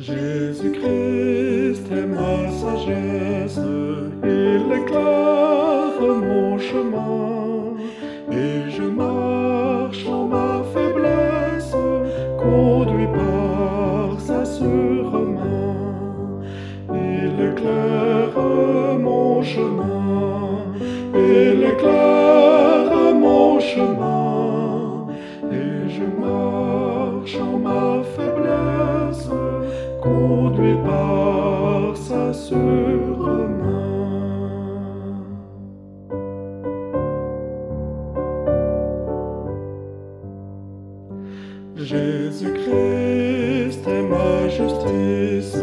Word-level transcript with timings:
Jésus-Christ 0.00 1.90
est 1.90 2.06
ma 2.06 2.48
sagesse, 2.52 3.58
il 4.22 4.72
éclaire 4.72 6.00
mon 6.00 6.56
chemin, 6.56 7.74
et 8.30 8.70
je 8.70 8.84
marche 8.84 10.06
en 10.06 10.28
ma 10.28 10.62
faiblesse, 10.72 11.74
conduit 12.38 13.08
par 13.08 14.20
sa 14.20 14.44
sûre 14.44 15.20
main, 15.20 16.44
il 16.94 17.40
éclaire 17.50 18.38
mon 19.00 19.42
chemin. 19.42 20.07
Conduit 30.08 30.76
par 30.84 31.96
sa 31.96 32.32
surmain. 32.32 33.48
Jésus-Christ 41.76 43.86
est 43.86 44.02
ma 44.02 44.48
justice, 44.48 45.62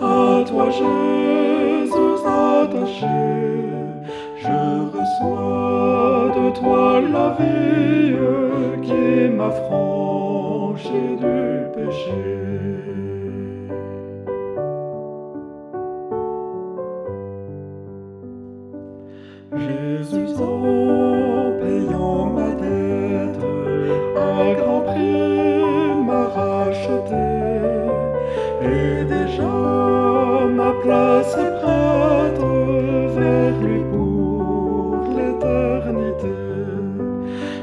à 0.00 0.44
toi 0.44 0.70
Jésus 0.70 2.22
attaché, 2.26 3.06
je 4.36 4.58
reçois 4.94 6.30
de 6.36 6.50
toi 6.58 7.00
la 7.00 7.28
vie 7.38 8.16
qui 8.82 9.28
m'affranchit 9.36 11.16
du 11.20 11.40
péché. 11.74 12.22
Jésus 19.54 20.34
en 20.40 21.52
payant 21.60 22.26
ma 22.26 22.50
dette, 22.62 23.40
un 24.16 24.52
grand 24.54 24.80
prix 24.80 25.94
m'a 26.06 26.24
racheté, 26.28 27.26
et 28.64 29.04
déjà 29.04 29.54
ma 30.58 30.72
place 30.82 31.34
est 31.34 31.54
prête 31.60 32.42
vers 33.16 33.54
lui 33.60 33.82
pour 33.92 35.04
l'éternité. 35.16 36.34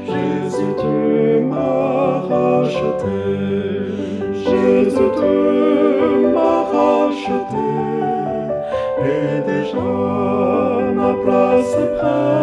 Jésus, 0.06 0.72
tu 0.78 1.44
m'as 1.44 2.20
racheté, 2.32 3.20
Jésus, 4.44 5.10
tu 5.20 5.34
m'as 6.34 6.62
racheté, 6.74 7.66
et 9.10 9.40
déjà 9.50 9.90
ma 10.94 11.12
place 11.24 11.72
est 11.74 11.92
prête 11.98 12.39